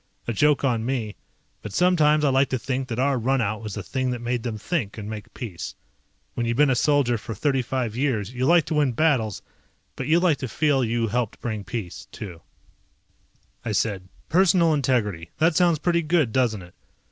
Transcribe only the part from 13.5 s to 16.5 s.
I said, "Personal integrity. That sounds pretty good,